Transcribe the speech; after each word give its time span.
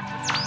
de 0.00 0.39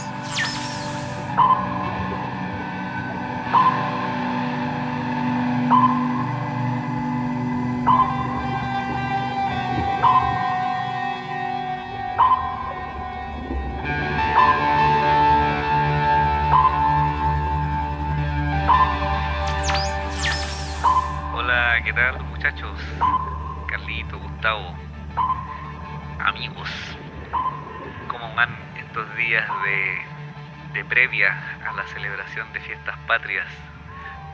previa 31.03 31.35
a 31.65 31.73
la 31.73 31.85
celebración 31.87 32.51
de 32.53 32.59
fiestas 32.61 32.97
patrias? 32.99 33.47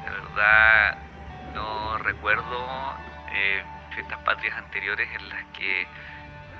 De 0.01 0.09
verdad 0.11 0.97
no 1.53 1.97
recuerdo 1.99 2.99
eh, 3.27 3.65
fiestas 3.89 4.19
patrias 4.19 4.57
anteriores 4.57 5.09
en 5.13 5.29
las 5.29 5.43
que 5.47 5.89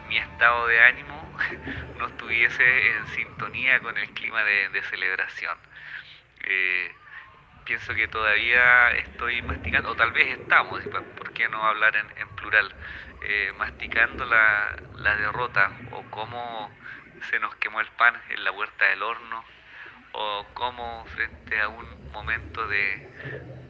mi 0.07 0.17
estado 0.17 0.67
de 0.67 0.81
ánimo 0.83 1.31
no 1.95 2.07
estuviese 2.07 2.95
en 2.97 3.07
sintonía 3.07 3.81
con 3.81 3.97
el 3.97 4.09
clima 4.11 4.43
de, 4.43 4.69
de 4.69 4.83
celebración. 4.83 5.57
Eh, 6.41 6.95
pienso 7.65 7.93
que 7.95 8.07
todavía 8.07 8.91
estoy 8.93 9.41
masticando, 9.43 9.89
o 9.91 9.95
tal 9.95 10.11
vez 10.11 10.27
estamos, 10.29 10.83
pa- 10.87 11.03
¿por 11.15 11.31
qué 11.33 11.49
no 11.49 11.65
hablar 11.65 11.95
en, 11.95 12.07
en 12.17 12.29
plural? 12.31 12.73
Eh, 13.21 13.53
masticando 13.57 14.25
la, 14.25 14.75
la 14.95 15.15
derrota, 15.17 15.73
o 15.91 16.09
cómo 16.09 16.77
se 17.29 17.39
nos 17.39 17.55
quemó 17.57 17.81
el 17.81 17.87
pan 17.91 18.21
en 18.29 18.43
la 18.43 18.51
huerta 18.51 18.85
del 18.87 19.03
horno, 19.03 19.45
o 20.13 20.45
cómo 20.53 21.05
frente 21.07 21.59
a 21.61 21.69
un 21.69 21.85
momento 22.13 22.67
de, 22.67 23.03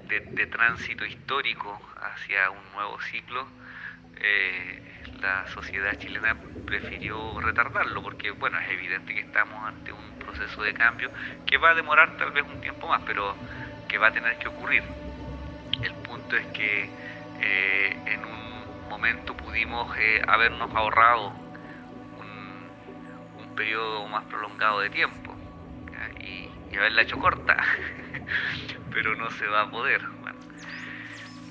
de- 0.10 0.48
tránsito 0.48 1.06
histórico 1.06 1.82
hacia 1.98 2.50
un 2.52 2.72
nuevo 2.74 3.00
ciclo, 3.02 3.48
eh, 4.16 4.82
la 5.22 5.48
sociedad 5.48 5.96
chilena 5.96 6.38
prefirió 6.66 7.40
retardarlo, 7.42 8.02
porque 8.04 8.32
bueno, 8.32 8.60
es 8.60 8.70
evidente 8.70 9.14
que 9.14 9.22
estamos 9.22 9.64
ante 9.68 9.92
un 9.94 10.16
proceso 10.16 10.64
de 10.64 10.74
cambio 10.74 11.12
que 11.46 11.58
va 11.58 11.72
a 11.72 11.76
demorar 11.76 12.18
tal 12.18 12.32
vez 12.32 12.46
un 12.48 12.60
tiempo 12.60 12.88
más, 12.88 13.02
pero 13.06 13.40
que 13.88 13.98
va 13.98 14.08
a 14.08 14.12
tener 14.14 14.38
que 14.38 14.48
ocurrir. 14.50 14.84
El 15.82 15.96
punto 15.96 16.36
es 16.38 16.46
que 16.48 16.96
eh, 17.36 18.02
en 18.06 18.24
un 18.26 18.88
momento 18.88 19.36
pudimos 19.36 19.90
eh, 19.98 20.22
habernos 20.28 20.74
ahorrado 20.76 21.36
un, 22.12 22.74
un 23.36 23.50
periodo 23.56 24.08
más 24.08 24.26
prolongado 24.26 24.80
de 24.82 24.90
tiempo. 24.90 25.29
Y, 26.70 26.74
y 26.74 26.78
haberla 26.78 27.02
hecho 27.04 27.18
corta, 27.18 27.58
pero 28.94 29.16
no 29.16 29.30
se 29.32 29.48
va 29.48 29.62
a 29.64 29.72
poder. 29.72 30.02
bueno. 30.22 30.40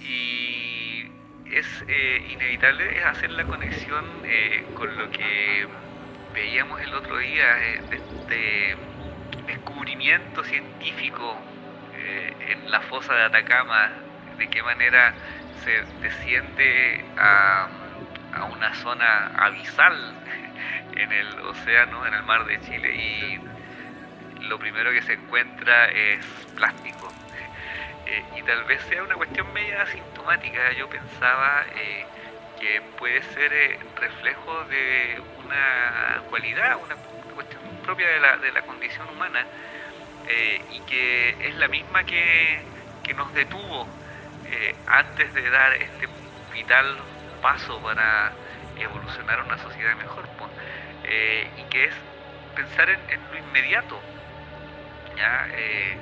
Y 0.00 1.12
es 1.44 1.84
eh, 1.88 2.26
inevitable 2.30 3.02
hacer 3.04 3.30
la 3.30 3.44
conexión 3.44 4.04
eh, 4.24 4.66
con 4.74 4.96
lo 4.96 5.10
que 5.10 5.68
veíamos 6.34 6.80
el 6.80 6.94
otro 6.94 7.18
día 7.18 7.58
eh, 7.64 7.82
de 7.90 7.96
este 7.96 8.76
descubrimiento 9.46 10.44
científico 10.44 11.36
eh, 11.94 12.36
en 12.40 12.70
la 12.70 12.80
fosa 12.82 13.14
de 13.14 13.24
Atacama, 13.24 13.90
de 14.38 14.48
qué 14.48 14.62
manera 14.62 15.14
se 15.64 15.84
desciende 16.00 17.04
a, 17.16 17.68
a 18.32 18.44
una 18.44 18.74
zona 18.74 19.28
abisal 19.36 19.94
en 20.92 21.12
el 21.12 21.40
océano, 21.40 22.06
en 22.06 22.14
el 22.14 22.22
mar 22.24 22.46
de 22.46 22.60
Chile, 22.60 23.40
lo 24.48 24.58
primero 24.58 24.90
que 24.90 25.02
se 25.02 25.12
encuentra 25.12 25.86
es 25.88 26.24
plástico. 26.56 27.12
Eh, 28.10 28.24
y 28.38 28.42
tal 28.42 28.64
vez 28.64 28.80
sea 28.88 29.02
una 29.02 29.16
cuestión 29.16 29.52
media 29.52 29.82
asintomática. 29.82 30.72
Yo 30.72 30.88
pensaba 30.88 31.66
eh, 31.76 32.06
que 32.58 32.80
puede 32.98 33.22
ser 33.34 33.52
eh, 33.52 33.78
reflejo 33.96 34.64
de 34.64 35.20
una 35.44 36.22
cualidad, 36.30 36.78
una 36.82 36.96
cuestión 37.34 37.60
propia 37.84 38.08
de 38.08 38.18
la, 38.18 38.38
de 38.38 38.50
la 38.52 38.62
condición 38.62 39.06
humana 39.10 39.44
y 40.70 40.80
que 40.80 41.36
es 41.48 41.54
la 41.56 41.68
misma 41.68 42.04
que, 42.04 42.62
que 43.02 43.12
nos 43.12 43.32
detuvo 43.34 43.86
antes 44.86 45.34
de 45.34 45.50
dar 45.50 45.74
este 45.74 46.08
vital 46.54 46.96
paso 47.42 47.78
para 47.82 48.32
evolucionar 48.78 49.42
una 49.42 49.58
sociedad 49.58 49.94
mejor, 49.96 50.28
y 51.56 51.62
que 51.70 51.84
es 51.84 51.94
pensar 52.54 52.90
en, 52.90 53.00
en 53.08 53.20
lo 53.30 53.38
inmediato, 53.38 54.00
Eh, 55.20 55.96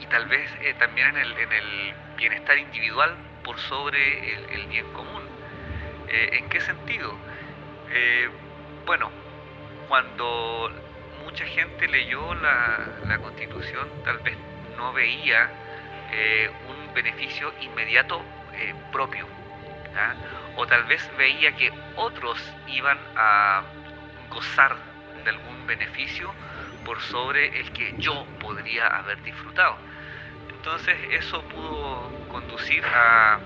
y 0.00 0.06
tal 0.06 0.26
vez 0.26 0.50
eh, 0.60 0.74
también 0.78 1.08
en 1.08 1.16
el, 1.18 1.38
en 1.38 1.52
el 1.52 1.94
bienestar 2.16 2.58
individual 2.58 3.14
por 3.44 3.58
sobre 3.58 4.54
el, 4.54 4.66
bien 4.66 4.92
común. 4.92 5.22
Eh, 6.08 6.30
¿En 6.32 6.48
qué 6.48 6.60
sentido? 6.60 7.14
Bueno, 8.86 9.10
cuando 9.88 10.70
mucha 11.24 11.44
gente 11.46 11.86
leyó 11.86 12.34
la, 12.34 13.18
constitución, 13.18 13.88
tal 14.04 14.18
vez 14.18 14.36
no 14.76 14.92
veía 14.92 15.50
un 16.68 16.94
beneficio 16.94 17.52
inmediato 17.60 18.22
propio. 18.90 19.26
O 20.56 20.66
tal 20.66 20.84
vez 20.84 21.08
veía 21.16 21.52
que 21.52 21.70
otros 21.96 22.38
iban 22.66 22.98
a 23.16 23.62
gozar 24.30 24.76
de 25.24 25.30
algún 25.30 25.66
beneficio 25.66 26.32
por 26.84 27.00
sobre 27.00 27.60
el 27.60 27.72
que 27.72 27.94
yo 27.98 28.26
podría 28.40 28.86
haber 28.86 29.22
disfrutado. 29.22 29.76
Entonces 30.48 30.96
eso 31.10 31.42
pudo 31.48 32.10
conducir 32.28 32.84
a, 32.86 33.40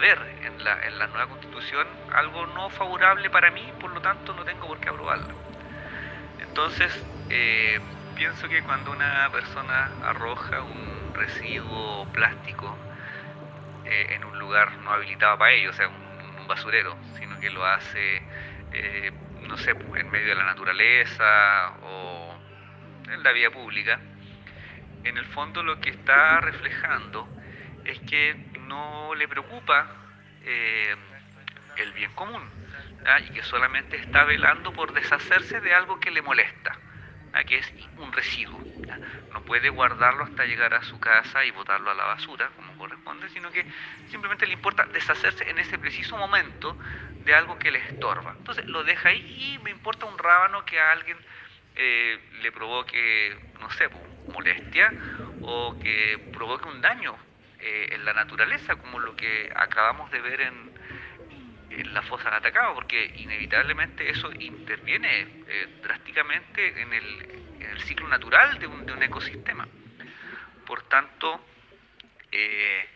ver 0.00 0.18
en 0.44 0.64
la, 0.98 1.06
nueva 1.08 1.26
constitución 1.28 1.86
algo 2.12 2.46
no 2.46 2.70
favorable 2.70 3.28
para 3.30 3.50
mí, 3.50 3.62
por 3.78 3.92
lo 3.92 4.00
tanto 4.00 4.32
no 4.34 4.44
tengo 4.44 4.66
por 4.66 4.80
qué 4.80 4.88
aprobarlo. 4.88 5.34
Entonces 6.40 7.06
eh, 7.28 7.78
pienso 8.16 8.48
que 8.48 8.62
cuando 8.62 8.90
una 8.90 9.28
persona 9.30 9.90
arroja 10.02 10.62
un 10.62 11.12
residuo 11.14 12.06
plástico 12.12 12.76
eh, 13.84 14.06
en 14.10 14.24
un 14.24 14.38
lugar 14.38 14.78
no 14.78 14.90
habilitado 14.90 15.38
para 15.38 15.52
ello, 15.52 15.70
o 15.70 15.74
sea, 15.74 15.88
un, 15.88 16.40
un 16.40 16.48
basurero, 16.48 16.96
sino 17.18 17.38
que 17.38 17.50
lo 17.50 17.64
hace, 17.64 18.22
eh, 18.72 19.12
no 19.50 19.58
sé, 19.58 19.74
pues, 19.74 20.00
en 20.00 20.10
medio 20.10 20.28
de 20.28 20.36
la 20.36 20.44
naturaleza 20.44 21.72
o 21.82 22.34
en 23.10 23.22
la 23.22 23.32
vía 23.32 23.50
pública, 23.50 23.98
en 25.02 25.18
el 25.18 25.26
fondo 25.26 25.62
lo 25.62 25.80
que 25.80 25.90
está 25.90 26.40
reflejando 26.40 27.28
es 27.84 27.98
que 28.00 28.34
no 28.60 29.14
le 29.16 29.26
preocupa 29.26 29.88
eh, 30.44 30.94
el 31.76 31.92
bien 31.92 32.12
común 32.12 32.48
y 33.26 33.30
que 33.30 33.42
solamente 33.42 33.96
está 33.96 34.24
velando 34.24 34.72
por 34.72 34.92
deshacerse 34.92 35.60
de 35.60 35.74
algo 35.74 35.98
que 35.98 36.10
le 36.10 36.22
molesta, 36.22 36.78
¿ya? 37.32 37.44
que 37.44 37.58
es 37.58 37.74
un 37.96 38.12
residuo. 38.12 38.60
No 39.30 39.44
puede 39.44 39.68
guardarlo 39.68 40.24
hasta 40.24 40.44
llegar 40.44 40.74
a 40.74 40.82
su 40.82 40.98
casa 40.98 41.44
y 41.44 41.52
botarlo 41.52 41.90
a 41.90 41.94
la 41.94 42.04
basura 42.04 42.50
como 42.56 42.76
corresponde, 42.76 43.28
sino 43.28 43.50
que 43.52 43.64
simplemente 44.08 44.46
le 44.46 44.54
importa 44.54 44.84
deshacerse 44.92 45.48
en 45.48 45.58
ese 45.58 45.78
preciso 45.78 46.16
momento 46.16 46.76
de 47.20 47.34
algo 47.34 47.58
que 47.58 47.70
le 47.70 47.78
estorba. 47.78 48.34
Entonces 48.38 48.66
lo 48.66 48.82
deja 48.82 49.10
ahí 49.10 49.54
y 49.54 49.58
me 49.60 49.70
importa 49.70 50.06
un 50.06 50.18
rábano 50.18 50.64
que 50.64 50.80
a 50.80 50.90
alguien 50.92 51.16
eh, 51.76 52.18
le 52.42 52.50
provoque, 52.50 53.38
no 53.60 53.70
sé, 53.70 53.88
molestia 54.26 54.92
o 55.42 55.78
que 55.78 56.18
provoque 56.32 56.68
un 56.68 56.80
daño 56.80 57.16
eh, 57.60 57.88
en 57.92 58.04
la 58.04 58.12
naturaleza, 58.14 58.76
como 58.76 58.98
lo 58.98 59.14
que 59.14 59.50
acabamos 59.54 60.10
de 60.10 60.20
ver 60.20 60.40
en, 60.40 60.69
en 61.70 61.94
la 61.94 62.02
fosa 62.02 62.30
de 62.30 62.36
Atacama, 62.36 62.74
porque 62.74 63.12
inevitablemente 63.16 64.08
eso 64.08 64.30
interviene 64.40 65.26
eh, 65.46 65.68
drásticamente 65.82 66.80
en 66.80 66.92
el, 66.92 67.28
en 67.60 67.70
el, 67.70 67.80
ciclo 67.82 68.08
natural 68.08 68.58
de 68.58 68.66
un, 68.66 68.84
de 68.84 68.92
un 68.92 69.02
ecosistema. 69.02 69.66
Por 70.66 70.82
tanto, 70.88 71.44
eh, 72.32 72.88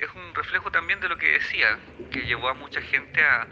es 0.00 0.10
un 0.14 0.34
reflejo 0.34 0.70
también 0.70 1.00
de 1.00 1.08
lo 1.08 1.16
que 1.16 1.32
decía, 1.32 1.78
que 2.10 2.24
llevó 2.24 2.48
a 2.48 2.54
mucha 2.54 2.80
gente 2.80 3.22
a, 3.22 3.46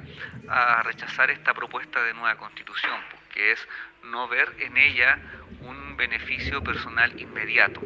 a 0.48 0.82
rechazar 0.82 1.30
esta 1.30 1.54
propuesta 1.54 2.02
de 2.02 2.14
nueva 2.14 2.36
constitución, 2.36 3.00
que 3.32 3.52
es 3.52 3.68
no 4.04 4.28
ver 4.28 4.52
en 4.58 4.76
ella 4.76 5.18
un 5.60 5.96
beneficio 5.96 6.62
personal 6.62 7.12
inmediato. 7.18 7.82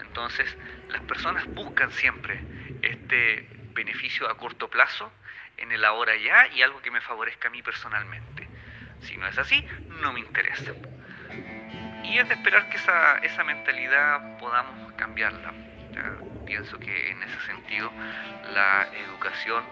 Entonces, 0.00 0.56
las 0.88 1.02
personas 1.02 1.46
buscan 1.54 1.90
siempre 1.92 2.40
este 2.82 3.57
beneficio 3.74 4.28
a 4.28 4.36
corto 4.36 4.68
plazo 4.68 5.12
en 5.56 5.72
el 5.72 5.84
ahora 5.84 6.16
ya 6.16 6.48
y 6.48 6.62
algo 6.62 6.80
que 6.80 6.90
me 6.90 7.00
favorezca 7.00 7.48
a 7.48 7.50
mí 7.50 7.62
personalmente. 7.62 8.46
Si 9.00 9.16
no 9.16 9.26
es 9.26 9.38
así, 9.38 9.64
no 10.02 10.12
me 10.12 10.20
interesa. 10.20 10.72
Y 12.04 12.18
es 12.18 12.28
de 12.28 12.34
esperar 12.34 12.68
que 12.70 12.76
esa, 12.76 13.18
esa 13.18 13.44
mentalidad 13.44 14.38
podamos 14.38 14.92
cambiarla. 14.94 15.52
pienso 16.46 16.78
que 16.80 17.10
en 17.10 17.22
ese 17.22 17.40
sentido 17.40 17.92
la 18.54 18.88
educación 18.94 19.62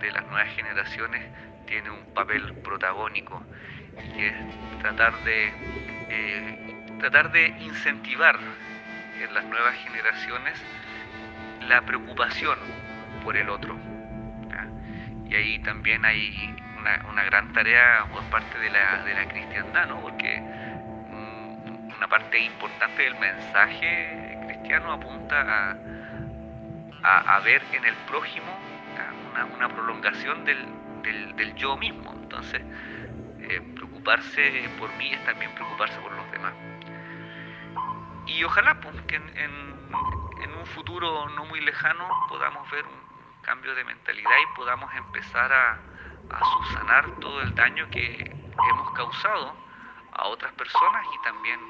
de 0.00 0.12
las 0.12 0.24
nuevas 0.26 0.54
generaciones 0.54 1.22
tiene 1.66 1.90
un 1.90 2.04
papel 2.14 2.52
protagónico 2.62 3.42
y 4.16 4.24
es 4.24 4.34
tratar 4.80 5.24
de, 5.24 5.52
eh, 6.10 6.86
tratar 7.00 7.32
de 7.32 7.48
incentivar 7.60 8.38
en 9.20 9.34
las 9.34 9.44
nuevas 9.44 9.74
generaciones 9.76 10.58
la 11.68 11.80
preocupación 11.82 12.58
por 13.24 13.36
el 13.36 13.48
otro. 13.48 13.76
Y 15.26 15.34
ahí 15.34 15.58
también 15.60 16.04
hay 16.04 16.54
una, 17.10 17.24
gran 17.24 17.52
tarea 17.52 18.06
por 18.12 18.22
parte 18.24 18.58
de 18.58 18.70
la, 18.70 19.02
de 19.04 19.14
la 19.14 19.26
cristiandad, 19.26 19.88
¿no? 19.88 20.00
porque 20.00 20.38
mm, 20.38 21.96
una 21.96 22.08
parte 22.08 22.38
importante 22.38 23.02
del 23.02 23.18
mensaje 23.18 24.38
cristiano 24.46 24.92
apunta 24.92 25.72
a, 27.02 27.36
a, 27.36 27.40
ver 27.40 27.62
en 27.72 27.84
el 27.84 27.94
prójimo 28.06 28.46
una, 29.56 29.68
prolongación 29.68 30.44
del, 30.44 30.66
del, 31.36 31.54
yo 31.56 31.76
mismo. 31.76 32.12
Entonces, 32.12 32.62
eh, 33.40 33.60
preocuparse 33.74 34.68
por 34.78 34.94
mí 34.96 35.12
es 35.12 35.24
también 35.24 35.50
preocuparse 35.54 35.98
por 36.00 36.12
los 36.12 36.30
demás. 36.30 36.52
Y 38.26 38.44
ojalá 38.44 38.80
pues, 38.80 38.94
que 39.02 39.16
en, 39.16 39.28
en, 39.36 39.54
un 40.58 40.66
futuro 40.66 41.28
no 41.30 41.44
muy 41.46 41.60
lejano 41.60 42.08
podamos 42.28 42.70
ver 42.70 42.84
un 42.86 43.13
cambio 43.44 43.74
de 43.74 43.84
mentalidad 43.84 44.36
y 44.42 44.56
podamos 44.56 44.92
empezar 44.94 45.52
a, 45.52 45.78
a 46.30 46.44
subsanar 46.44 47.10
todo 47.20 47.40
el 47.42 47.54
daño 47.54 47.88
que 47.90 48.30
hemos 48.70 48.92
causado 48.92 49.54
a 50.12 50.28
otras 50.28 50.52
personas 50.54 51.06
y 51.14 51.24
también 51.24 51.60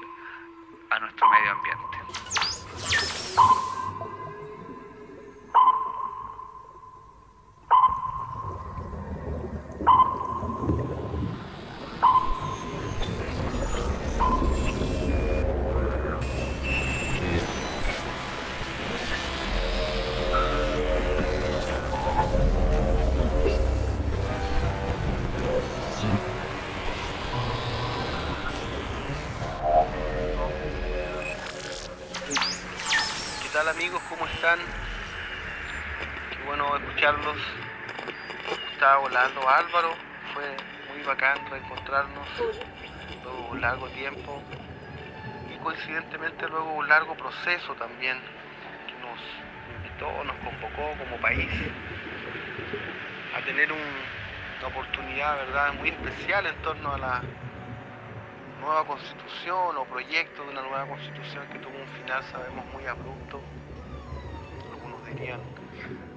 a 0.89 0.99
nuestro 0.99 1.29
medio 1.29 1.51
ambiente. 1.51 2.54
Amigos? 33.55 34.01
¿Cómo 34.09 34.25
están? 34.27 34.59
Qué 36.29 36.43
bueno 36.45 36.75
escucharlos. 36.75 37.37
Estaba 38.73 38.97
volando 38.97 39.49
Álvaro, 39.49 39.93
fue 40.33 40.43
muy 40.89 41.01
bacán 41.05 41.37
reencontrarnos 41.49 42.27
luego 43.23 43.47
un 43.51 43.61
largo 43.61 43.87
tiempo 43.87 44.41
y 45.49 45.57
coincidentemente 45.63 46.49
luego 46.49 46.73
un 46.73 46.87
largo 46.89 47.15
proceso 47.15 47.73
también 47.75 48.19
que 48.87 48.93
nos 49.01 49.19
invitó, 49.77 50.23
nos 50.25 50.35
convocó 50.43 50.93
como 51.01 51.15
país 51.21 51.49
a 53.37 53.45
tener 53.45 53.71
una 53.71 54.67
oportunidad, 54.67 55.37
¿verdad?, 55.37 55.73
muy 55.75 55.89
especial 55.89 56.45
en 56.45 56.55
torno 56.61 56.93
a 56.93 56.97
la 56.97 57.21
nueva 58.65 58.83
constitución 58.83 59.77
o 59.77 59.85
proyecto 59.85 60.43
de 60.43 60.49
una 60.49 60.63
nueva 60.63 60.87
constitución 60.87 61.45
que 61.53 61.59
tuvo 61.59 61.77
un 61.77 61.87
final, 62.01 62.23
sabemos, 62.31 62.65
muy 62.73 62.83
abrupto. 62.87 63.39
Algunos 64.73 65.05
dirían 65.05 65.39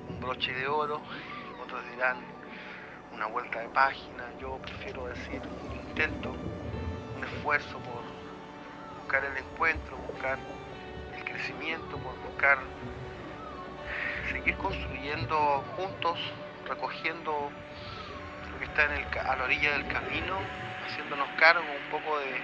un 0.08 0.18
broche 0.18 0.54
de 0.54 0.66
oro, 0.66 1.02
otros 1.62 1.84
dirán 1.90 2.16
una 3.12 3.26
vuelta 3.26 3.60
de 3.60 3.68
página. 3.68 4.24
Yo 4.40 4.56
prefiero 4.62 5.06
decir 5.08 5.42
un 5.68 5.76
intento, 5.76 6.34
un 7.16 7.24
esfuerzo 7.24 7.78
por 7.80 8.02
buscar 9.02 9.26
el 9.26 9.36
encuentro, 9.36 9.98
buscar 10.08 10.38
el 11.14 11.24
crecimiento, 11.24 11.98
por 11.98 12.18
buscar 12.30 12.58
seguir 14.32 14.56
construyendo 14.56 15.62
juntos, 15.76 16.18
recogiendo 16.66 17.50
lo 18.50 18.58
que 18.58 18.64
está 18.64 18.86
en 18.86 18.92
el, 18.92 19.18
a 19.18 19.36
la 19.36 19.44
orilla 19.44 19.72
del 19.72 19.86
camino 19.88 20.67
haciéndonos 20.88 21.28
cargo 21.38 21.62
un 21.62 21.90
poco 21.90 22.18
de, 22.18 22.40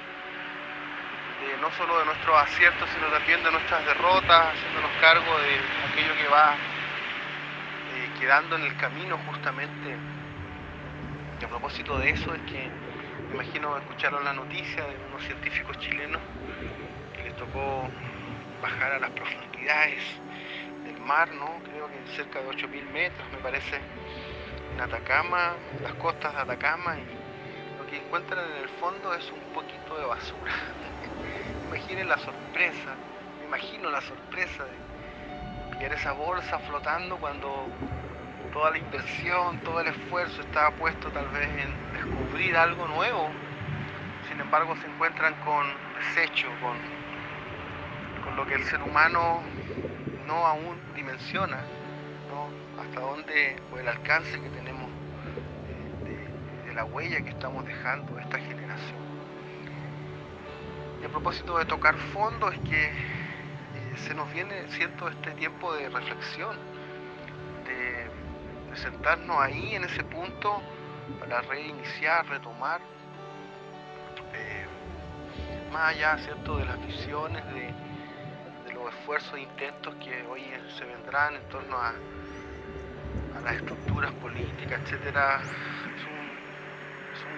no 1.60 1.70
solo 1.72 1.98
de 1.98 2.04
nuestros 2.04 2.36
aciertos, 2.36 2.88
sino 2.94 3.06
también 3.08 3.42
de 3.42 3.50
nuestras 3.50 3.84
derrotas, 3.86 4.54
haciéndonos 4.54 4.90
cargo 5.00 5.38
de 5.40 5.60
aquello 5.90 6.14
que 6.16 6.28
va 6.28 6.54
eh, 6.54 8.10
quedando 8.20 8.56
en 8.56 8.62
el 8.62 8.76
camino 8.76 9.18
justamente. 9.26 9.96
A 11.42 11.48
propósito 11.48 11.98
de 11.98 12.08
eso 12.10 12.34
es 12.34 12.40
que 12.42 12.70
me 13.28 13.34
imagino 13.34 13.76
escucharon 13.76 14.24
la 14.24 14.32
noticia 14.32 14.82
de 14.84 14.96
unos 15.10 15.22
científicos 15.24 15.78
chilenos 15.78 16.20
que 17.14 17.22
les 17.22 17.36
tocó 17.36 17.86
bajar 18.62 18.92
a 18.92 18.98
las 18.98 19.10
profundidades 19.10 20.02
del 20.84 20.98
mar, 21.00 21.28
¿no? 21.32 21.60
Creo 21.64 21.88
que 21.88 22.16
cerca 22.16 22.40
de 22.40 22.48
8.000 22.48 22.90
metros, 22.92 23.28
me 23.30 23.38
parece, 23.38 23.78
en 24.74 24.80
Atacama, 24.80 25.52
las 25.82 25.92
costas 25.94 26.34
de 26.34 26.40
Atacama 26.40 26.96
encuentran 27.92 28.44
en 28.50 28.62
el 28.62 28.68
fondo 28.80 29.14
es 29.14 29.30
un 29.30 29.40
poquito 29.52 29.98
de 29.98 30.06
basura. 30.06 30.52
Imaginen 31.68 32.08
la 32.08 32.18
sorpresa, 32.18 32.94
me 33.40 33.46
imagino 33.46 33.90
la 33.90 34.00
sorpresa 34.00 34.64
de 34.64 35.74
pillar 35.74 35.92
esa 35.92 36.12
bolsa 36.12 36.58
flotando 36.60 37.16
cuando 37.16 37.66
toda 38.52 38.70
la 38.70 38.78
inversión, 38.78 39.58
todo 39.60 39.80
el 39.80 39.88
esfuerzo 39.88 40.40
estaba 40.40 40.70
puesto 40.70 41.10
tal 41.10 41.28
vez 41.28 41.48
en 41.48 41.92
descubrir 41.92 42.56
algo 42.56 42.86
nuevo. 42.86 43.28
Sin 44.28 44.40
embargo, 44.40 44.76
se 44.76 44.86
encuentran 44.86 45.34
con 45.44 45.66
desecho, 45.98 46.46
con, 46.62 46.78
con 48.24 48.36
lo 48.36 48.46
que 48.46 48.54
el 48.54 48.64
ser 48.64 48.80
humano 48.82 49.42
no 50.26 50.46
aún 50.46 50.80
dimensiona, 50.94 51.58
¿no? 52.30 52.48
hasta 52.80 53.00
dónde 53.00 53.56
o 53.72 53.78
el 53.78 53.88
alcance 53.88 54.40
que 54.40 54.48
tenemos 54.50 54.83
la 56.74 56.84
huella 56.84 57.22
que 57.22 57.30
estamos 57.30 57.64
dejando 57.64 58.18
esta 58.18 58.38
generación. 58.38 58.98
Y 61.00 61.04
a 61.04 61.08
propósito 61.08 61.58
de 61.58 61.64
tocar 61.66 61.94
fondo 61.96 62.50
es 62.50 62.58
que 62.60 62.86
eh, 62.86 62.92
se 63.96 64.14
nos 64.14 64.32
viene, 64.32 64.68
siento, 64.70 65.08
este 65.08 65.30
tiempo 65.32 65.72
de 65.74 65.88
reflexión, 65.88 66.56
de, 67.64 68.10
sentarnos 68.76 69.38
ahí 69.38 69.76
en 69.76 69.84
ese 69.84 70.02
punto 70.02 70.60
para 71.20 71.42
reiniciar, 71.42 72.26
retomar, 72.26 72.80
eh, 74.32 74.66
más 75.72 75.94
allá, 75.94 76.18
¿cierto?, 76.18 76.56
de 76.56 76.64
las 76.64 76.84
visiones, 76.84 77.44
de, 77.54 77.72
los 78.74 78.92
esfuerzos 78.92 79.34
e 79.34 79.42
intentos 79.42 79.94
que 79.96 80.26
hoy 80.26 80.42
se 80.76 80.84
vendrán 80.84 81.36
en 81.36 81.48
torno 81.48 81.76
a, 81.76 81.90
a 81.90 83.40
las 83.44 83.54
estructuras 83.54 84.10
políticas, 84.14 84.80
etcétera, 84.82 85.40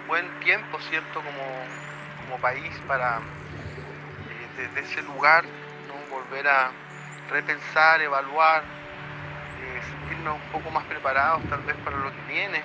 buen 0.07 0.27
tiempo, 0.41 0.79
¿cierto?, 0.89 1.21
como, 1.23 2.39
país 2.43 2.75
para 2.87 3.17
eh, 3.17 4.49
desde 4.59 4.81
ese 4.81 5.03
lugar 5.03 5.43
volver 6.11 6.47
a 6.49 6.71
repensar, 7.31 8.01
evaluar, 8.01 8.63
eh, 8.63 9.81
sentirnos 9.91 10.35
un 10.35 10.53
poco 10.53 10.71
más 10.71 10.85
preparados 10.85 11.43
tal 11.51 11.63
vez 11.63 11.77
para 11.85 11.97
lo 11.97 12.11
que 12.11 12.33
viene. 12.33 12.63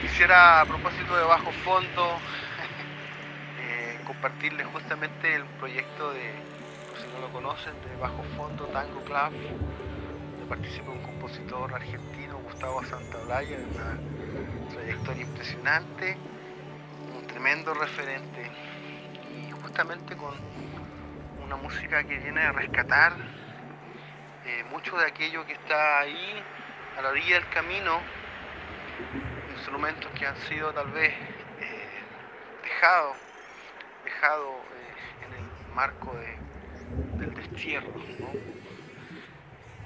Quisiera 0.00 0.60
a 0.60 0.64
propósito 0.64 1.16
de 1.16 1.24
Bajo 1.24 1.50
Fondo 1.64 2.18
eh, 3.62 3.98
compartirles 4.06 4.66
justamente 4.66 5.34
el 5.34 5.44
proyecto 5.60 6.12
de, 6.12 6.32
si 7.00 7.06
no 7.14 7.20
lo 7.20 7.32
conocen, 7.32 7.72
de 7.88 7.96
Bajo 8.00 8.22
Fondo 8.36 8.64
Tango 8.66 9.00
Club, 9.04 9.32
participa 10.52 10.90
un 10.90 11.00
compositor 11.00 11.72
argentino, 11.72 12.36
Gustavo 12.40 12.84
Santaolalla, 12.84 13.56
trayectoria 14.70 15.22
impresionante, 15.22 16.14
un 17.16 17.26
tremendo 17.26 17.72
referente. 17.72 18.50
Y 19.34 19.50
justamente 19.50 20.14
con 20.14 20.34
una 21.42 21.56
música 21.56 22.04
que 22.04 22.18
viene 22.18 22.42
a 22.42 22.52
rescatar 22.52 23.14
eh, 24.44 24.62
mucho 24.70 24.94
de 24.98 25.06
aquello 25.06 25.46
que 25.46 25.54
está 25.54 26.00
ahí 26.00 26.44
a 26.98 27.00
la 27.00 27.08
orilla 27.08 27.36
del 27.36 27.48
camino, 27.48 28.00
instrumentos 29.56 30.10
que 30.12 30.26
han 30.26 30.36
sido 30.36 30.70
tal 30.74 30.90
vez 30.90 31.14
eh, 31.60 31.88
dejados 32.62 33.16
dejado, 34.04 34.50
eh, 34.50 35.24
en 35.24 35.32
el 35.32 35.74
marco 35.74 36.14
de, 36.14 37.24
del 37.24 37.34
destierro, 37.36 37.94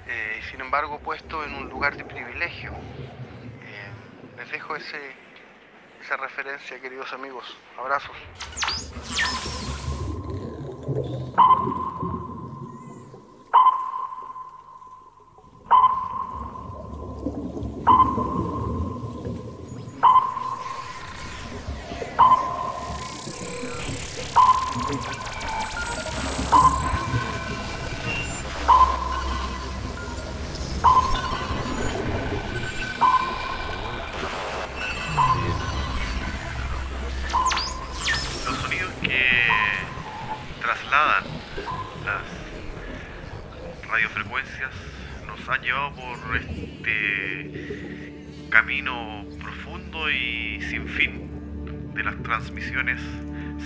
eh, 0.07 0.41
sin 0.49 0.61
embargo 0.61 0.99
puesto 0.99 1.43
en 1.43 1.53
un 1.53 1.69
lugar 1.69 1.97
de 1.97 2.05
privilegio. 2.05 2.71
Eh, 2.71 4.37
les 4.37 4.51
dejo 4.51 4.75
ese, 4.75 4.99
esa 6.01 6.17
referencia, 6.17 6.79
queridos 6.79 7.11
amigos. 7.13 7.57
Abrazos. 7.77 8.15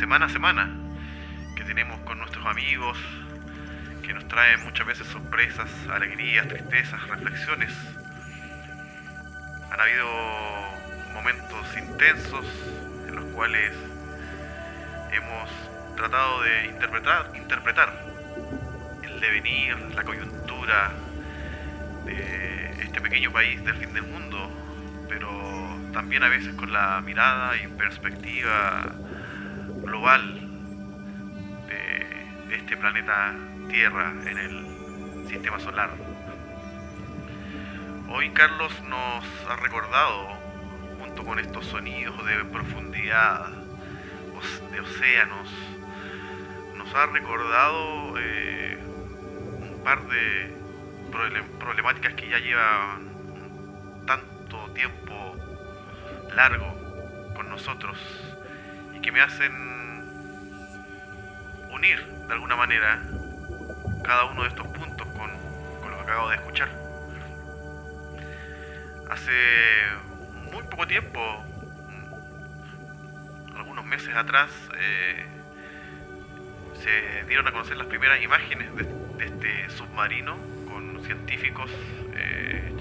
Semana 0.02 0.26
a 0.26 0.30
semana 0.30 0.70
que 1.56 1.64
tenemos 1.64 2.00
con 2.02 2.18
nuestros 2.18 2.46
amigos, 2.46 2.98
que 4.04 4.14
nos 4.14 4.28
traen 4.28 4.64
muchas 4.64 4.88
veces 4.88 5.06
sorpresas, 5.08 5.70
alegrías, 5.90 6.48
tristezas, 6.48 7.08
reflexiones. 7.08 7.72
Han 9.72 9.80
habido 9.80 10.08
momentos 11.14 11.78
intensos 11.78 12.46
en 13.08 13.16
los 13.16 13.26
cuales 13.26 13.74
hemos 15.12 15.96
tratado 15.98 16.42
de 16.44 16.66
interpretar, 16.68 17.32
interpretar 17.36 17.94
el 19.04 19.20
devenir, 19.20 19.78
la 19.94 20.04
coyuntura 20.04 20.94
de 22.06 22.72
este 22.82 23.02
pequeño 23.02 23.32
país 23.32 23.64
del 23.64 23.76
fin 23.76 23.94
del 23.94 24.04
mundo, 24.04 24.50
pero 25.10 25.30
también 25.91 26.24
a 26.24 26.29
veces 26.29 26.53
con 26.55 26.71
la 26.71 27.01
mirada 27.01 27.55
y 27.57 27.67
perspectiva 27.67 28.93
global 29.83 30.50
de, 31.67 32.55
este 32.55 32.77
planeta 32.77 33.33
Tierra 33.69 34.12
en 34.25 34.38
el 34.38 35.27
sistema 35.27 35.60
solar. 35.60 35.91
Hoy 38.10 38.29
Carlos 38.31 38.74
nos 38.89 39.25
ha 39.50 39.55
recordado, 39.55 40.27
junto 41.00 41.24
con 41.24 41.39
estos 41.39 41.65
sonidos 41.67 42.25
de 42.25 42.43
profundidad, 42.45 43.48
de 44.71 44.79
océanos, 44.81 45.50
nos 46.75 46.93
ha 46.95 47.05
recordado 47.05 48.17
eh, 48.19 48.77
un 49.62 49.81
par 49.83 50.01
de 50.07 50.51
problemáticas 51.60 52.13
que 52.15 52.27
ya 52.27 52.39
llevan 52.39 53.12
tanto 54.05 54.57
tiempo 54.74 55.11
largo 56.36 56.76
con 57.36 57.50
nosotros 57.50 57.98
y 58.96 59.00
que 59.02 59.12
me 59.12 59.22
hacen 59.22 59.52
unir 61.72 62.06
de 62.28 62.34
alguna 62.34 62.56
manera 62.56 63.02
cada 64.04 64.26
uno 64.26 64.44
de 64.44 64.50
estos 64.50 64.68
puntos 64.68 65.08
con, 65.08 65.32
lo 65.90 65.98
que 65.98 66.04
acabo 66.04 66.30
de 66.30 66.36
escuchar. 66.36 66.70
Hace 69.10 69.32
muy 70.52 70.64
poco 70.64 70.88
tiempo, 70.88 71.20
algunos 73.56 73.86
meses 73.86 74.16
atrás, 74.16 74.50
eh, 74.78 75.26
se 76.76 77.26
dieron 77.26 77.48
a 77.48 77.52
conocer 77.52 77.78
las 77.78 77.88
primeras 77.88 78.22
imágenes 78.22 78.74
de, 78.76 79.02
este 79.26 79.70
submarino 79.70 80.36
con 80.68 81.04
científicos 81.04 81.70
eh, 82.16 82.74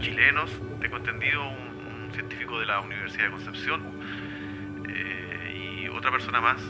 chilenos, 0.00 0.50
tengo 0.80 0.96
entendido 0.96 1.46
un, 1.48 1.73
científico 2.14 2.58
de 2.60 2.66
la 2.66 2.80
Universidad 2.80 3.24
de 3.24 3.30
Concepción 3.30 3.82
eh, 4.88 5.82
y 5.84 5.88
otra 5.88 6.10
persona 6.10 6.40
más 6.40 6.60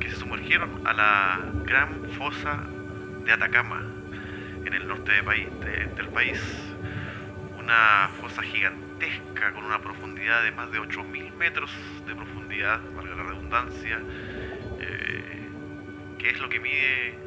que 0.00 0.10
se 0.10 0.16
sumergieron 0.16 0.86
a 0.86 0.92
la 0.92 1.40
gran 1.64 2.10
fosa 2.10 2.64
de 3.24 3.32
Atacama, 3.32 3.82
en 4.64 4.74
el 4.74 4.86
norte 4.86 5.12
del 5.12 6.08
país. 6.08 6.40
Una 7.58 8.10
fosa 8.20 8.42
gigantesca 8.42 9.52
con 9.52 9.64
una 9.64 9.80
profundidad 9.80 10.42
de 10.42 10.52
más 10.52 10.70
de 10.70 10.80
8.000 10.80 11.32
metros 11.34 11.70
de 12.06 12.14
profundidad, 12.14 12.80
valga 12.94 13.14
la 13.14 13.22
redundancia, 13.22 14.00
eh, 14.80 15.48
que 16.18 16.30
es 16.30 16.40
lo 16.40 16.48
que 16.48 16.60
mide 16.60 17.18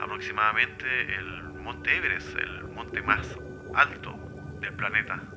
aproximadamente 0.00 0.86
el 1.16 1.42
monte 1.62 1.96
Everest, 1.96 2.36
el 2.36 2.64
monte 2.64 3.00
más 3.02 3.38
alto 3.74 4.18
del 4.60 4.74
planeta. 4.74 5.33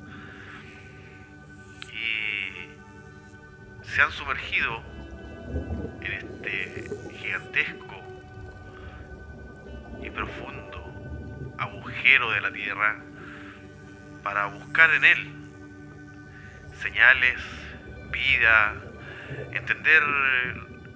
Se 3.94 4.02
han 4.02 4.12
sumergido 4.12 4.82
en 6.02 6.12
este 6.12 6.90
gigantesco 7.18 8.02
y 10.02 10.10
profundo 10.10 11.54
agujero 11.58 12.30
de 12.30 12.40
la 12.40 12.52
Tierra 12.52 12.96
para 14.22 14.46
buscar 14.46 14.90
en 14.94 15.04
él 15.04 15.32
señales, 16.80 17.40
vida, 18.10 18.74
entender 19.52 20.02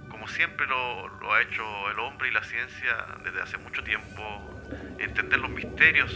como 0.09 0.29
siempre 0.29 0.67
lo, 0.67 1.33
ha 1.33 1.43
hecho 1.43 1.91
el 1.91 1.99
hombre 1.99 2.29
y 2.29 2.33
la 2.33 2.45
ciencia 2.45 3.07
desde 3.25 3.41
hace 3.41 3.59
mucho 3.59 3.83
tiempo, 3.83 4.63
entender 4.99 5.41
los 5.41 5.51
misterios 5.51 6.15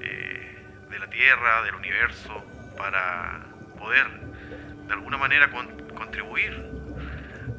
eh, 0.00 0.58
de 0.88 0.98
la 0.98 1.08
Tierra, 1.08 1.62
del 1.62 1.74
universo, 1.74 2.44
para 2.76 3.40
poder 3.78 4.29
de 4.90 4.94
alguna 4.94 5.16
manera 5.18 5.48
contribuir 5.94 6.52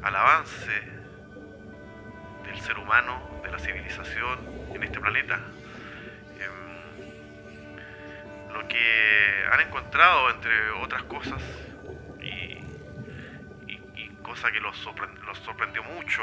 al 0.02 0.14
avance 0.14 0.82
del 2.44 2.60
ser 2.60 2.78
humano, 2.78 3.40
de 3.42 3.50
la 3.50 3.58
civilización 3.58 4.38
en 4.74 4.82
este 4.82 5.00
planeta. 5.00 5.40
Em, 6.38 6.52
lo 8.52 8.68
que 8.68 9.46
han 9.50 9.60
encontrado, 9.62 10.28
entre 10.28 10.72
otras 10.82 11.04
cosas, 11.04 11.42
y, 12.20 12.60
cosa 14.22 14.52
que 14.52 14.60
los, 14.60 14.76
sorprendió 14.76 15.82
mucho, 15.84 16.22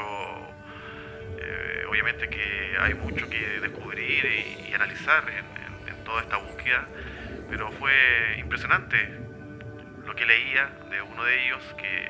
eh, 1.40 1.86
obviamente 1.88 2.30
que 2.30 2.76
hay 2.80 2.94
mucho 2.94 3.28
que 3.28 3.58
descubrir 3.60 4.26
y, 4.68 4.72
analizar 4.74 5.24
en 5.28 6.04
toda 6.04 6.22
esta 6.22 6.36
búsqueda, 6.36 6.86
pero 7.48 7.72
fue 7.72 8.36
impresionante 8.38 9.19
lo 10.10 10.16
que 10.16 10.26
leía 10.26 10.66
de 10.90 11.00
uno 11.02 11.22
de 11.22 11.46
ellos 11.46 11.62
que 11.78 12.08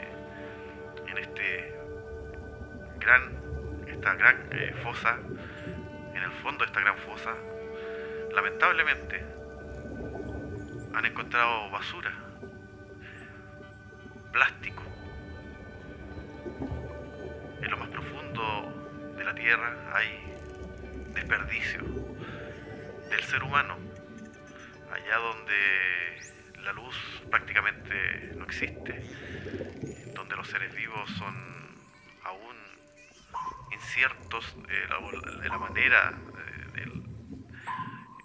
en 1.07 1.19
este 1.19 1.79
gran, 2.99 3.31
esta 3.87 4.15
gran 4.15 4.49
eh, 4.53 4.75
fosa, 4.83 5.19
en 6.15 6.23
el 6.23 6.33
fondo 6.43 6.65
de 6.65 6.69
esta 6.69 6.81
gran 6.81 6.97
fosa, 6.97 7.35
lamentablemente 8.35 9.23
han 10.95 11.05
encontrado 11.05 11.71
basura, 11.71 12.11
plástico. 14.33 14.83
En 17.61 17.71
lo 17.71 17.77
más 17.77 17.91
profundo 17.91 19.13
de 19.19 19.25
la 19.25 19.35
tierra 19.35 19.77
hay 19.93 20.09
desperdicio 21.13 21.83
del 23.11 23.23
ser 23.25 23.43
humano, 23.43 23.77
allá 24.91 25.19
donde 25.19 26.01
la 26.65 26.73
luz 26.73 26.97
prácticamente 27.31 28.33
no 28.37 28.45
existe, 28.45 28.93
donde 30.15 30.37
los 30.37 30.49
seres 30.49 30.75
vivos 30.75 31.11
son 31.19 31.35
aún 32.25 32.57
inciertos 33.73 34.57
de 34.67 35.49
la, 35.49 35.59
manera 35.59 36.13
eh, 36.77 36.83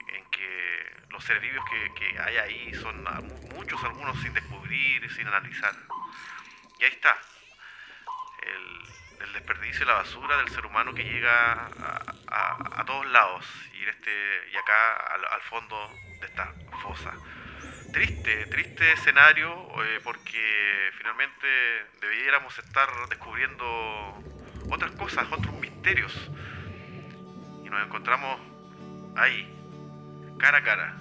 en 0.07 0.25
que 0.31 0.95
los 1.09 1.23
seres 1.23 1.41
vivos 1.41 1.63
que, 1.95 2.19
hay 2.19 2.37
ahí 2.37 2.73
son 2.73 3.03
muchos, 3.55 3.83
algunos 3.83 4.19
sin 4.21 4.33
descubrir 4.33 5.11
sin 5.13 5.27
analizar. 5.27 5.73
Y 6.79 6.83
ahí 6.83 6.91
está, 6.91 7.17
el, 8.41 9.33
desperdicio 9.33 9.83
y 9.83 9.87
la 9.87 9.95
basura 9.95 10.37
del 10.37 10.49
ser 10.49 10.65
humano 10.65 10.93
que 10.93 11.03
llega 11.03 11.67
a, 12.27 12.83
todos 12.85 13.05
lados. 13.07 13.45
Y, 13.73 13.83
este, 13.83 14.49
y 14.51 14.55
acá 14.55 14.95
al 15.07 15.41
fondo 15.41 15.91
de 16.21 16.27
esta 16.27 16.53
fosa 16.81 17.13
triste, 17.95 18.45
triste 18.47 18.91
escenario, 18.91 19.49
eh, 19.81 20.01
porque 20.03 20.91
finalmente 20.97 21.47
debiéramos 22.01 22.59
estar 22.59 22.89
descubriendo 23.07 23.65
otras 24.69 24.91
cosas, 24.91 25.25
otros 25.31 25.53
misterios. 25.61 26.11
nos 27.63 27.85
encontramos 27.87 28.39
ahí, 29.17 29.49
cara 30.37 30.57
a 30.59 30.63
cara, 30.63 30.93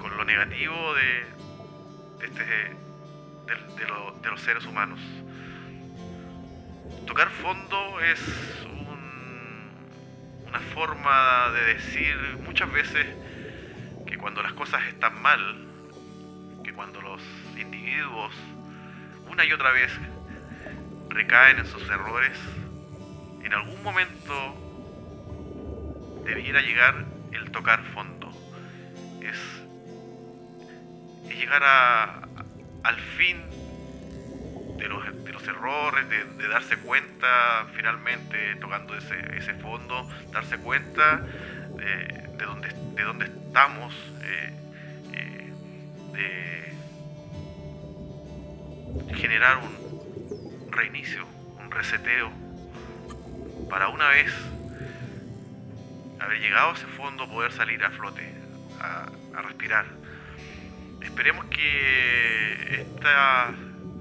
con 0.00 0.16
lo 0.16 0.24
negativo 0.24 0.94
de, 0.94 1.26
este, 2.22 2.44
de- 2.44 2.74
de 3.76 3.86
de 4.22 4.30
los 4.30 4.40
seres 4.40 4.64
humanos. 4.66 4.98
Tocar 7.06 7.30
fondo 7.30 8.00
es 8.00 8.20
un- 8.64 9.70
una 10.48 10.60
forma 10.74 11.50
de 11.50 11.74
decir 11.74 12.16
muchas 12.44 12.70
veces 12.72 13.06
que 14.08 14.16
cuando 14.18 14.42
las 14.42 14.52
cosas 14.54 14.82
están 14.88 15.20
mal, 15.22 15.69
cuando 16.80 17.02
los 17.02 17.20
individuos 17.58 18.32
una 19.30 19.44
y 19.44 19.52
otra 19.52 19.70
vez 19.70 19.92
recaen 21.10 21.58
en 21.58 21.66
sus 21.66 21.82
errores, 21.90 22.32
en 23.44 23.52
algún 23.52 23.82
momento 23.82 24.32
debiera 26.24 26.62
llegar 26.62 27.04
el 27.32 27.50
tocar 27.50 27.84
fondo. 27.92 28.30
Es, 29.20 29.36
llegar 31.28 31.62
a, 31.62 32.22
al 32.84 32.96
fin 33.18 33.42
de 34.78 34.88
los, 34.88 35.04
de 35.22 35.32
los 35.34 35.46
errores, 35.46 36.08
de, 36.08 36.48
darse 36.48 36.78
cuenta 36.78 37.66
finalmente 37.76 38.54
tocando 38.54 38.96
ese, 38.96 39.36
ese 39.36 39.52
fondo, 39.52 40.08
darse 40.32 40.56
cuenta 40.56 41.18
de, 41.76 42.36
de 42.38 42.44
dónde, 42.46 42.68
de 42.94 43.02
dónde 43.02 43.26
estamos, 43.26 43.92
eh, 44.22 44.50
eh, 44.50 44.69
de 46.12 46.72
generar 49.14 49.58
un 49.58 50.70
reinicio, 50.70 51.26
un 51.58 51.70
reseteo, 51.70 52.30
para 53.68 53.88
una 53.88 54.08
vez 54.08 54.32
haber 56.20 56.40
llegado 56.40 56.70
a 56.70 56.74
ese 56.74 56.86
fondo 56.86 57.28
poder 57.28 57.52
salir 57.52 57.82
a 57.84 57.90
flote, 57.90 58.34
a, 58.80 59.06
respirar. 59.42 59.86
Esperemos 61.02 61.46
que 61.46 62.80
esta 62.80 63.54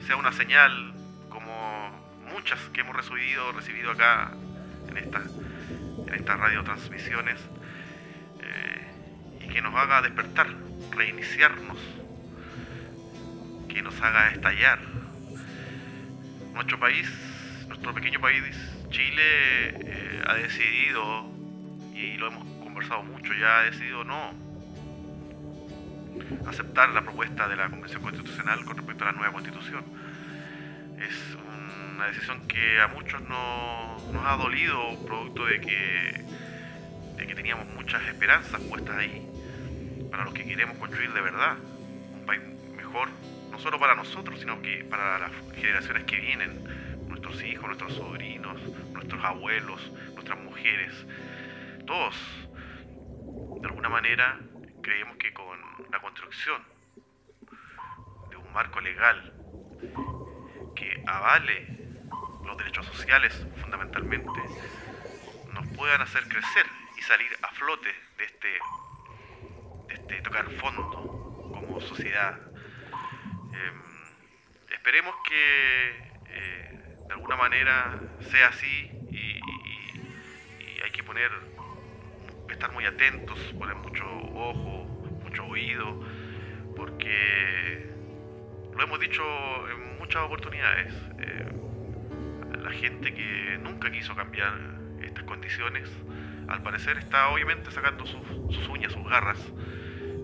sea 0.06 0.18
una 0.18 0.34
señal 0.34 0.94
como 1.30 1.92
muchas 2.34 2.60
que 2.74 2.82
hemos 2.82 2.96
recibido, 2.96 3.52
recibido 3.54 3.92
acá 3.92 4.32
en 4.90 4.98
estas 4.98 6.40
radiotransmisiones 6.40 7.40
eh, 8.42 9.46
y 9.46 9.48
que 9.48 9.62
nos 9.62 9.74
haga 9.76 10.02
despertar, 10.02 10.48
reiniciarnos, 10.92 11.78
que 13.70 13.82
nos 13.82 14.00
haga 14.02 14.30
estallar. 14.32 14.80
Nuestro 16.54 16.80
país, 16.80 17.08
nuestro 17.68 17.94
pequeño 17.94 18.20
país, 18.20 18.44
Chile, 18.90 19.22
eh, 19.22 20.22
ha 20.28 20.34
decidido, 20.34 21.26
y 21.94 22.18
lo 22.18 22.28
hemos 22.28 22.44
conversado 22.64 23.04
mucho 23.04 23.34
ya, 23.34 23.60
ha 23.60 23.64
decidido 23.64 24.04
no 24.04 24.34
aceptar 26.48 26.90
la 26.90 27.02
propuesta 27.02 27.48
de 27.48 27.56
la 27.56 27.70
Convención 27.70 28.02
Constitucional 28.02 28.66
con 28.66 28.76
respecto 28.78 29.04
a 29.04 29.08
la 29.08 29.14
nueva 29.14 29.32
Constitución. 29.34 29.84
Es 31.00 31.38
una 31.96 32.08
decisión 32.08 32.46
que 32.48 32.82
a 32.82 32.88
muchos 32.88 33.22
no- 33.22 33.98
nos 34.12 34.26
ha 34.26 34.36
dolido, 34.36 34.98
producto 35.06 35.46
que, 35.46 36.24
de 37.18 37.28
que 37.28 37.36
teníamos 37.36 37.68
muchas 37.76 38.06
esperanzas 38.08 38.60
puestas 38.62 38.98
ahí, 38.98 39.26
para 40.12 40.26
los 40.26 40.34
que 40.34 40.44
queremos 40.44 40.78
construir 40.78 41.14
de 41.14 41.22
verdad 41.22 41.56
un 42.14 42.26
país 42.26 42.42
mejor, 42.76 43.10
no 43.52 43.60
solo 43.60 43.80
para 43.80 43.96
nosotros, 43.96 44.40
sino 44.40 44.62
que 44.62 44.84
para 44.86 45.20
las 45.20 45.32
generaciones 45.56 46.04
que 46.06 46.18
vienen, 46.18 47.08
nuestros 47.08 47.44
hijos, 47.44 47.66
nuestros 47.66 47.94
sobrinos, 47.94 48.62
nuestros 48.94 49.24
abuelos, 49.24 49.92
nuestras 50.14 50.40
mujeres, 50.40 50.94
todos, 51.86 52.16
de 53.62 53.68
alguna 53.68 53.90
manera, 53.90 54.40
creemos 54.82 55.18
que 55.18 55.34
con 55.34 55.60
la 55.92 56.00
construcción 56.00 56.62
de 58.30 58.38
un 58.38 58.54
marco 58.54 58.80
legal 58.80 59.34
que 60.76 61.04
avale 61.06 61.90
los 62.46 62.58
derechos 62.58 62.86
sociales 62.88 63.46
fundamentalmente, 63.62 64.40
nos 65.54 65.68
puedan 65.76 66.02
hacer 66.02 66.24
crecer 66.28 66.66
y 66.98 67.02
salir 67.02 67.30
a 67.42 67.48
flote 67.50 67.90
de 68.18 68.24
este, 68.26 68.58
este 69.90 70.22
tocar 70.22 70.50
fondo 70.52 71.52
como 71.54 71.80
sociedad. 71.82 72.49
Em, 73.54 74.74
esperemos 74.74 75.16
que 75.28 75.90
eh, 76.30 76.98
de 77.08 77.14
alguna 77.14 77.36
manera 77.36 78.00
sea 78.30 78.50
así 78.50 78.92
y, 79.12 79.40
hay 80.84 80.92
que 80.92 81.04
poner, 81.04 81.30
estar 82.50 82.72
muy 82.72 82.86
atentos, 82.86 83.38
poner 83.58 83.76
mucho 83.76 84.06
ojo, 84.06 84.86
mucho 85.24 85.46
oído, 85.46 86.02
porque 86.76 87.90
lo 88.76 88.84
hemos 88.84 89.00
dicho 89.00 89.24
en 89.70 89.98
muchas 90.00 90.24
oportunidades. 90.24 90.94
eh, 91.20 91.60
la 92.64 92.72
gente 92.72 93.14
que 93.14 93.58
nunca 93.62 93.92
quiso 93.92 94.16
cambiar 94.16 94.54
estas 95.02 95.24
condiciones, 95.24 95.90
al 96.48 96.62
parecer 96.62 96.98
está 96.98 97.30
obviamente 97.30 97.72
sacando 97.72 98.06
sus, 98.06 98.68
uñas, 98.68 98.92
sus 98.92 99.08
garras, 99.08 99.40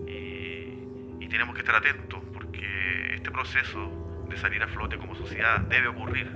y, 0.06 1.28
tenemos 1.28 1.54
que 1.54 1.60
estar 1.60 1.74
atentos 1.74 2.22
proceso 3.36 4.24
de 4.30 4.36
salir 4.38 4.62
a 4.62 4.66
flote 4.66 4.96
como 4.96 5.14
sociedad 5.14 5.60
debe 5.60 5.88
ocurrir, 5.88 6.26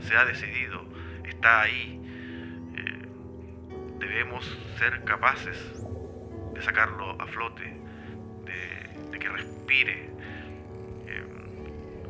se 0.00 0.16
ha 0.16 0.24
decidido, 0.24 0.86
está 1.22 1.60
ahí. 1.60 2.00
eh, 2.78 3.08
debemos 3.98 4.42
ser 4.78 5.04
capaces 5.04 5.58
de 6.54 6.62
sacarlo 6.62 7.20
a 7.20 7.26
flote, 7.26 7.76
de, 8.46 9.18
que 9.18 9.28
respire. 9.28 10.08
Eh, 11.06 11.24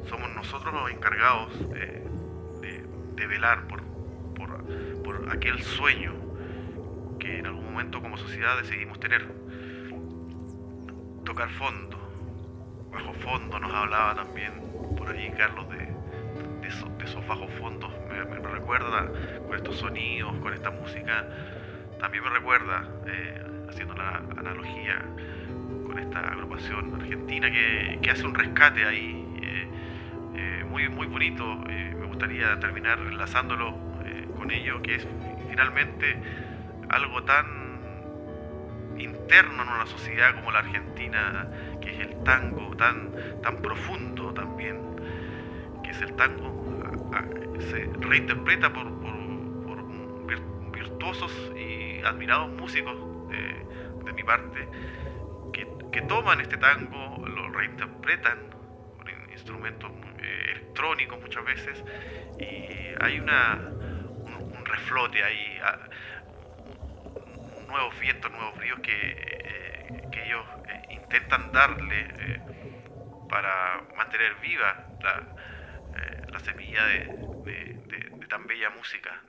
somos 0.09 0.33
nosotros 0.37 0.73
los 0.73 0.93
encargados 0.93 1.51
de, 1.71 3.27
velar 3.27 3.67
por, 3.67 3.83
por 5.03 5.29
aquel 5.33 5.61
sueño 5.61 6.15
que 7.19 7.41
en 7.41 7.47
algún 7.47 7.65
momento 7.65 8.01
como 8.01 8.17
sociedad 8.17 8.57
decidimos 8.59 9.01
tener. 9.01 9.27
Tocar 11.25 11.51
fondo, 11.51 11.96
bajo 12.97 13.13
fondo 13.13 13.59
nos 13.61 13.73
hablaba 13.75 14.15
también 14.15 14.53
por 14.97 15.11
allí 15.11 15.31
Carlos 15.37 15.69
de, 15.69 15.87
esos, 16.67 17.27
bajos 17.27 17.51
fondos. 17.59 17.91
Me, 18.09 18.25
recuerda 18.49 19.07
con 19.47 19.57
estos 19.57 19.77
sonidos, 19.77 20.35
con 20.39 20.53
esta 20.53 20.71
música. 20.71 21.25
También 22.01 22.25
me 22.25 22.31
recuerda, 22.31 22.85
eh, 23.07 23.43
haciendo 23.69 23.95
la 23.95 24.17
analogía 24.37 25.03
con 25.87 25.99
esta 25.99 26.21
agrupación 26.21 26.95
argentina 26.95 27.51
que, 27.51 28.11
hace 28.11 28.25
un 28.25 28.35
rescate 28.35 28.85
ahí 28.87 29.25
eh, 29.43 29.69
eh, 30.35 30.65
muy, 30.65 30.89
muy 30.89 31.07
bonito. 31.07 31.45
me 31.57 32.07
gustaría 32.07 32.59
terminar 32.59 32.99
enlazándolo 32.99 33.77
con 34.37 34.51
ello, 34.51 34.81
que 34.83 34.97
es 34.97 35.07
finalmente 35.49 36.17
algo 36.89 37.23
tan 37.25 37.66
interno 38.99 39.63
en 39.63 39.69
una 39.69 39.87
sociedad 39.87 40.35
como 40.35 40.51
la 40.53 40.61
argentina, 40.61 41.47
que 41.81 41.91
es 41.91 42.01
el 42.01 42.23
tango, 42.25 42.75
tan, 42.77 43.13
tan 43.43 43.57
profundo 43.63 44.33
también, 44.35 44.77
que 45.83 45.91
es 45.91 46.03
el 46.03 46.15
tango, 46.17 46.51
se 47.71 47.91
reinterpreta 48.01 48.73
por, 48.73 48.85
por- 49.01 49.67
por 49.67 49.79
vir- 50.27 50.73
virtuosos 50.73 51.33
y 51.57 52.03
admirados 52.05 52.51
músicos 52.53 52.97
de, 53.31 54.13
mi 54.13 54.23
parte, 54.25 54.69
que, 55.53 56.03
toman 56.03 56.41
este 56.41 56.57
tango, 56.59 57.27
lo 57.27 57.49
reinterpretan 57.51 58.39
con 58.99 59.09
in- 59.09 59.31
instrumentos 59.33 59.91
eh, 60.19 60.49
electrónicos 60.53 61.21
muchas 61.21 61.45
veces, 61.45 61.85
y 62.39 62.69
hay 63.01 63.19
una, 63.19 63.59
un, 64.25 64.35
un 64.35 64.65
reflote 64.67 65.23
ahí, 65.25 65.59
ah, 65.65 65.79
nuevos 67.77 68.01
vientos, 68.01 68.31
nuevos 68.31 68.57
ríos 68.59 68.81
que, 68.81 68.91
eh, 68.93 70.03
que 70.11 70.25
ellos 70.25 70.47
eh, 70.67 70.83
intentan 70.91 71.53
darle 71.53 72.09
eh, 72.19 72.41
para 73.29 73.83
mantener 73.97 74.35
viva 74.37 74.87
la, 75.03 75.23
la 76.29 76.39
semilla 76.41 76.87
de, 76.87 78.27
tan 78.29 78.47
bella 78.47 78.71
música 78.71 79.23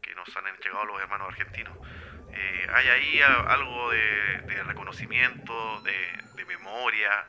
que 0.00 0.14
nos 0.14 0.36
han 0.36 0.46
entregado 0.46 0.84
los 0.84 1.00
hermanos 1.00 1.28
argentinos. 1.28 1.76
Hay 2.72 2.88
ahí 2.88 3.20
algo 3.20 3.90
de, 3.90 4.62
reconocimiento, 4.64 5.82
de, 5.82 6.44
memoria, 6.46 7.26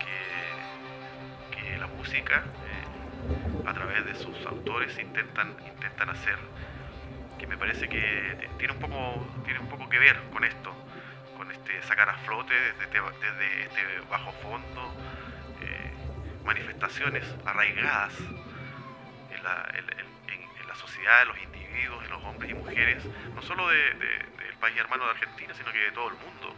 que, 0.00 1.56
que 1.56 1.78
la 1.78 1.86
música, 1.86 2.44
a 3.66 3.72
través 3.74 4.04
de 4.06 4.14
sus 4.14 4.46
autores, 4.46 4.98
intentan, 4.98 5.56
intentan 5.66 6.10
hacer 6.10 6.38
que 7.38 7.46
me 7.46 7.56
parece 7.56 7.88
que 7.88 8.50
tiene 8.58 8.72
un 8.74 8.80
poco 8.80 9.26
tiene 9.44 9.60
un 9.60 9.68
poco 9.68 9.88
que 9.88 9.98
ver 9.98 10.16
con 10.32 10.44
esto 10.44 10.74
con 11.36 11.50
este 11.50 11.80
sacar 11.82 12.08
a 12.08 12.14
flote 12.18 12.52
desde 12.54 12.84
este, 12.84 13.00
desde 13.20 13.62
este 13.62 14.00
bajo 14.10 14.32
fondo 14.42 14.96
eh, 15.62 15.92
manifestaciones 16.44 17.24
arraigadas 17.44 18.12
en 19.30 19.42
la, 19.44 19.68
en- 19.74 19.90
en- 20.32 20.48
en 20.60 20.66
la 20.66 20.74
sociedad, 20.74 21.22
en 21.22 21.28
los 21.28 21.38
individuos 21.38 22.02
de 22.02 22.08
los 22.10 22.22
hombres 22.24 22.50
y 22.50 22.54
mujeres, 22.54 23.02
no 23.34 23.42
solo 23.42 23.68
de- 23.68 23.94
de- 23.94 24.18
del 24.44 24.54
país 24.60 24.76
hermano 24.76 25.04
de 25.04 25.10
Argentina, 25.10 25.54
sino 25.54 25.72
que 25.72 25.78
de 25.78 25.92
todo 25.92 26.08
el 26.08 26.14
mundo. 26.16 26.56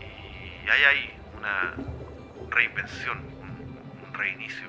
Y 0.00 0.68
hay 0.70 0.84
ahí 0.84 1.18
una 1.36 1.74
reinvención, 2.50 3.18
un, 3.40 4.04
un 4.06 4.14
reinicio, 4.14 4.68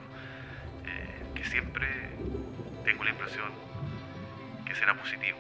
eh, 0.86 1.24
que 1.36 1.44
siempre 1.44 1.88
tengo 2.84 3.04
la 3.04 3.10
impresión 3.12 3.52
será 4.76 4.94
positivo. 4.96 5.38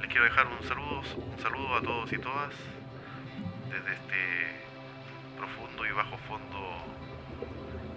Les 0.00 0.08
quiero 0.08 0.24
dejar 0.24 0.46
un 0.46 0.62
saludo, 0.66 1.02
un 1.16 1.38
saludo 1.38 1.76
a 1.76 1.82
todos 1.82 2.12
y 2.12 2.18
todas 2.18 2.54
desde 3.68 3.92
este 3.92 4.64
profundo 5.36 5.86
y 5.86 5.92
bajo 5.92 6.16
fondo 6.18 6.58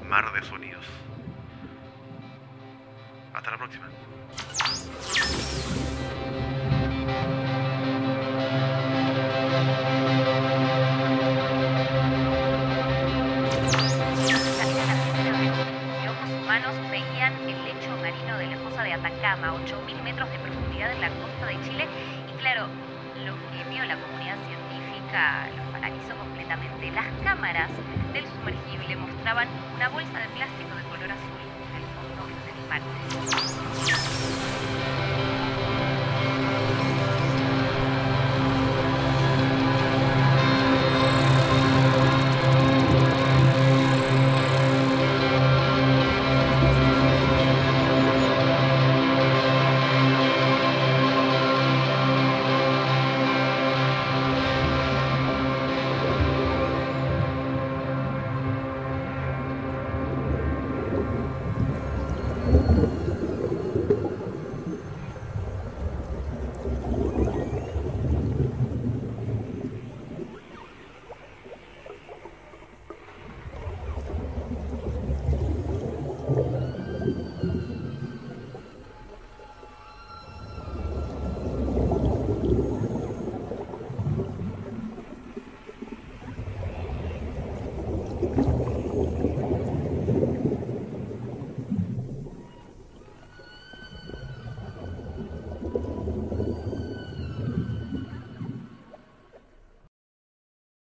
mar 0.08 0.32
de 0.34 0.44
sonidos. 0.44 0.86
Hasta 3.34 3.52
la 3.52 3.58
próxima. 3.58 3.88
Atacama, 18.98 19.54
8.000 19.54 20.02
metros 20.04 20.30
de 20.32 20.40
profundidad 20.40 20.92
en 20.92 21.02
la 21.02 21.10
costa 21.10 21.46
de 21.46 21.62
Chile. 21.62 21.88
Y 22.28 22.38
claro, 22.42 22.68
lo 23.26 23.36
que 23.52 23.70
vio 23.70 23.86
la 23.86 23.96
comunidad 23.98 24.38
científica 24.48 25.50
los 25.56 25.66
paralizó 25.72 26.16
completamente. 26.18 26.92
Las 26.92 27.06
cámaras 27.24 27.70
del 28.14 28.26
sumergible 28.26 28.96
mostraban 28.96 29.48
una 29.76 29.90
bolsa 29.90 30.20
de 30.20 30.28
plástico 30.30 30.76
de 30.76 30.84
color 30.84 31.12
azul 31.12 31.42
en 31.70 31.76
el 31.78 31.86
fondo 31.94 32.26
del 32.26 32.58
mar. 32.70 32.82